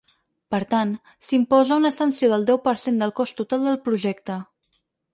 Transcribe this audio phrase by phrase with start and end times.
[0.53, 0.93] Per tant,
[1.25, 4.43] s’imposa una sanció del deu per cent del cost total del projecte.